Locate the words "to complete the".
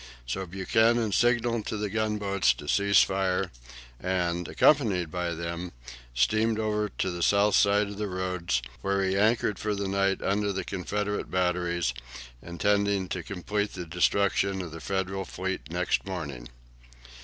13.09-13.85